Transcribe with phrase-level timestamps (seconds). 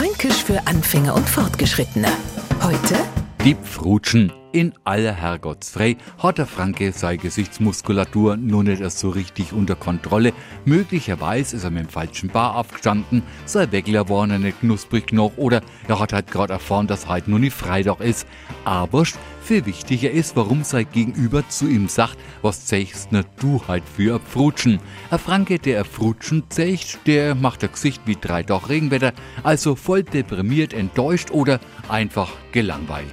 [0.00, 2.08] Fränkisch für Anfänger und Fortgeschrittene.
[2.62, 2.94] Heute
[3.44, 4.32] Die Pfrutschen.
[4.52, 10.32] In aller Herrgottsfrei hat der Franke seine Gesichtsmuskulatur nur nicht erst so richtig unter Kontrolle.
[10.64, 15.36] Möglicherweise ist er mit dem falschen Bar aufgestanden, sein Weckler war noch nicht knusprig noch
[15.36, 18.26] oder er hat halt gerade erfahren, dass heute nur nicht Freitag ist.
[18.64, 19.04] Aber
[19.40, 22.68] viel wichtiger ist, warum sein Gegenüber zu ihm sagt, was
[23.12, 24.80] ne du halt für a Pfrutschen.
[25.12, 29.12] Ein Franke, der a Pfrutschen zeigt, der macht ein Gesicht wie drei Tag Regenwetter,
[29.44, 33.12] also voll deprimiert, enttäuscht oder einfach gelangweilt.